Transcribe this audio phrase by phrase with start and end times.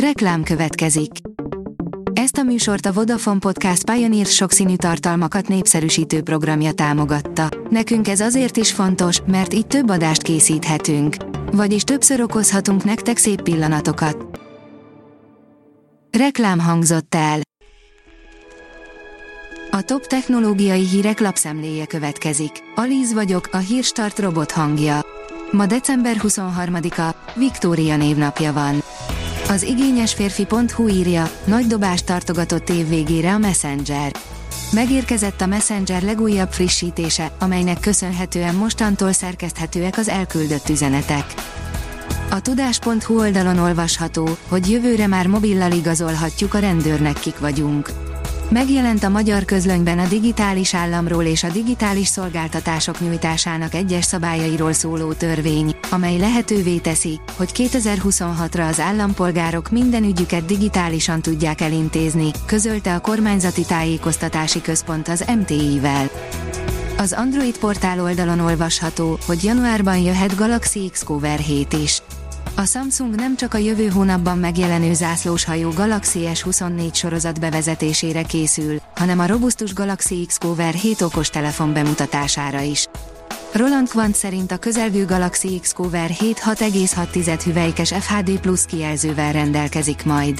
[0.00, 1.10] Reklám következik.
[2.12, 7.48] Ezt a műsort a Vodafone Podcast Pioneer sokszínű tartalmakat népszerűsítő programja támogatta.
[7.70, 11.16] Nekünk ez azért is fontos, mert így több adást készíthetünk.
[11.52, 14.40] Vagyis többször okozhatunk nektek szép pillanatokat.
[16.18, 17.40] Reklám hangzott el.
[19.70, 22.52] A top technológiai hírek lapszemléje következik.
[22.74, 25.00] Alíz vagyok, a hírstart robot hangja.
[25.50, 28.85] Ma december 23-a, Viktória névnapja van.
[29.56, 34.12] Az igényes férfi.hu írja, nagy dobást tartogatott év végére a Messenger.
[34.72, 41.34] Megérkezett a Messenger legújabb frissítése, amelynek köszönhetően mostantól szerkeszthetőek az elküldött üzenetek.
[42.30, 48.05] A tudás.hu oldalon olvasható, hogy jövőre már mobillal igazolhatjuk a rendőrnek kik vagyunk.
[48.48, 55.12] Megjelent a magyar közlönyben a digitális államról és a digitális szolgáltatások nyújtásának egyes szabályairól szóló
[55.12, 63.00] törvény, amely lehetővé teszi, hogy 2026-ra az állampolgárok minden ügyüket digitálisan tudják elintézni, közölte a
[63.00, 66.10] kormányzati tájékoztatási központ az MTI-vel.
[66.98, 72.02] Az Android portál oldalon olvasható, hogy januárban jöhet Galaxy X-Cover 7 is.
[72.58, 79.18] A Samsung nem csak a jövő hónapban megjelenő zászlóshajó Galaxy S24 sorozat bevezetésére készül, hanem
[79.18, 82.86] a robusztus Galaxy X Cover 7 okos telefon bemutatására is.
[83.52, 90.04] Roland Quant szerint a közelgő Galaxy X Cover 7 6,6 hüvelykes FHD Plus kijelzővel rendelkezik
[90.04, 90.38] majd.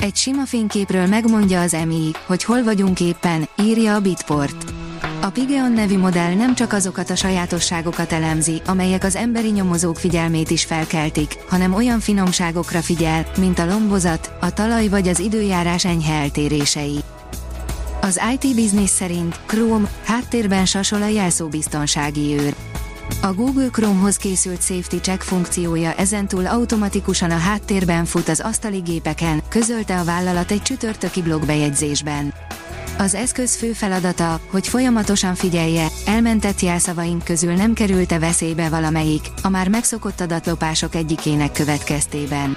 [0.00, 4.77] Egy sima fényképről megmondja az MI, hogy hol vagyunk éppen, írja a Bitport.
[5.20, 10.50] A Pigeon nevű modell nem csak azokat a sajátosságokat elemzi, amelyek az emberi nyomozók figyelmét
[10.50, 16.14] is felkeltik, hanem olyan finomságokra figyel, mint a lombozat, a talaj vagy az időjárás enyhe
[16.14, 16.98] eltérései.
[18.00, 22.54] Az IT Business szerint Chrome háttérben sasol a jelszóbiztonsági őr.
[23.22, 29.42] A Google Chromehoz készült Safety Check funkciója ezentúl automatikusan a háttérben fut az asztali gépeken,
[29.48, 32.34] közölte a vállalat egy csütörtöki blogbejegyzésben.
[33.00, 39.48] Az eszköz fő feladata, hogy folyamatosan figyelje, elmentett jelszavaink közül nem került-e veszélybe valamelyik, a
[39.48, 42.56] már megszokott adatlopások egyikének következtében.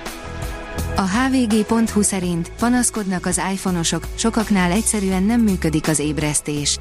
[0.95, 6.79] A hvg.hu szerint panaszkodnak az iPhone-osok, sokaknál egyszerűen nem működik az ébresztés.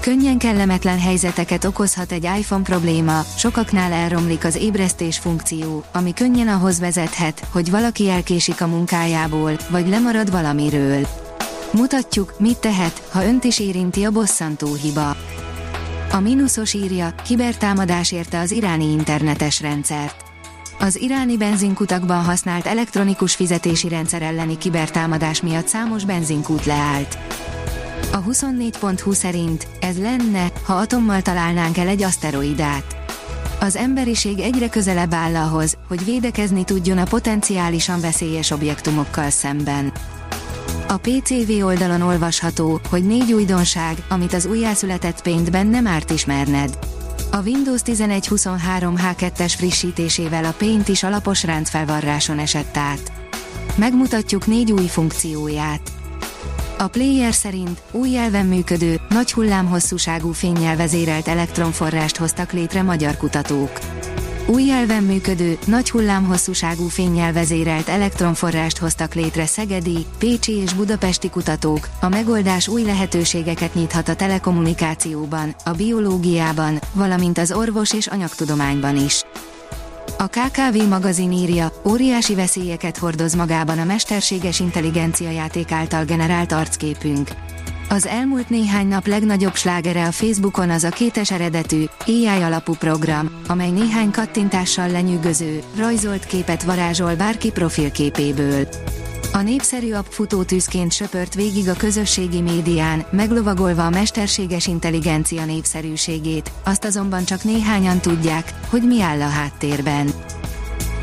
[0.00, 6.78] Könnyen kellemetlen helyzeteket okozhat egy iPhone probléma, sokaknál elromlik az ébresztés funkció, ami könnyen ahhoz
[6.78, 11.25] vezethet, hogy valaki elkésik a munkájából, vagy lemarad valamiről.
[11.76, 15.16] Mutatjuk, mit tehet, ha önt is érinti a bosszantó hiba.
[16.12, 20.24] A mínuszos írja, kibertámadás érte az iráni internetes rendszert.
[20.78, 27.18] Az iráni benzinkutakban használt elektronikus fizetési rendszer elleni kibertámadás miatt számos benzinkút leállt.
[28.12, 32.96] A 24.20 szerint ez lenne, ha atommal találnánk el egy aszteroidát.
[33.60, 39.92] Az emberiség egyre közelebb áll ahhoz, hogy védekezni tudjon a potenciálisan veszélyes objektumokkal szemben.
[40.88, 46.78] A PCV oldalon olvasható, hogy négy újdonság, amit az újjászületett Paintben nem árt ismerned.
[47.30, 53.12] A Windows 11.23 H2-es frissítésével a Paint is alapos ráncfelvarráson esett át.
[53.76, 55.80] Megmutatjuk négy új funkcióját.
[56.78, 63.70] A player szerint új jelven működő, nagy hullámhosszúságú fényjel vezérelt elektronforrást hoztak létre magyar kutatók.
[64.48, 71.88] Új jelven működő, nagy hullámhosszúságú fényjel vezérelt elektronforrást hoztak létre szegedi, pécsi és budapesti kutatók,
[72.00, 79.22] a megoldás új lehetőségeket nyithat a telekommunikációban, a biológiában, valamint az orvos és anyagtudományban is.
[80.18, 87.30] A KKV magazin írja, óriási veszélyeket hordoz magában a mesterséges intelligencia játék által generált arcképünk.
[87.88, 93.30] Az elmúlt néhány nap legnagyobb slágere a Facebookon az a kétes eredetű, AI alapú program,
[93.46, 98.68] amely néhány kattintással lenyűgöző, rajzolt képet varázsol bárki profilképéből.
[99.32, 106.84] A népszerű app futótűzként söpört végig a közösségi médián, meglovagolva a mesterséges intelligencia népszerűségét, azt
[106.84, 110.12] azonban csak néhányan tudják, hogy mi áll a háttérben.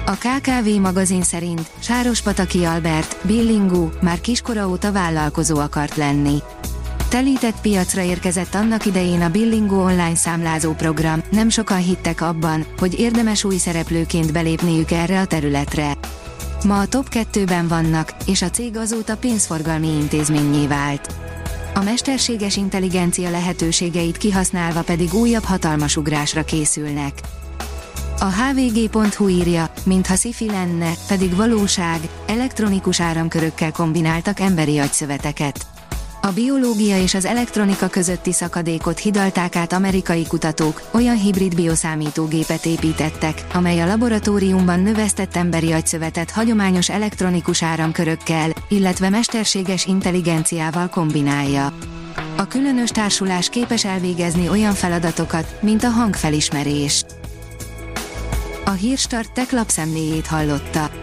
[0.05, 6.37] A KKV magazin szerint Sáros Pataki Albert, Billingu, már kiskora óta vállalkozó akart lenni.
[7.13, 12.99] Telített piacra érkezett annak idején a Billingo online számlázó program, nem sokan hittek abban, hogy
[12.99, 15.93] érdemes új szereplőként belépniük erre a területre.
[16.65, 21.13] Ma a top 2-ben vannak, és a cég azóta pénzforgalmi intézményé vált.
[21.73, 27.13] A mesterséges intelligencia lehetőségeit kihasználva pedig újabb hatalmas ugrásra készülnek.
[28.19, 35.72] A hvg.hu írja, mintha szifi lenne, pedig valóság, elektronikus áramkörökkel kombináltak emberi agyszöveteket.
[36.25, 43.45] A biológia és az elektronika közötti szakadékot hidalták át amerikai kutatók, olyan hibrid bioszámítógépet építettek,
[43.53, 51.73] amely a laboratóriumban növesztett emberi agyszövetet hagyományos elektronikus áramkörökkel, illetve mesterséges intelligenciával kombinálja.
[52.37, 57.05] A különös társulás képes elvégezni olyan feladatokat, mint a hangfelismerés.
[58.65, 61.02] A Hírstart tech lapszemléjét hallotta.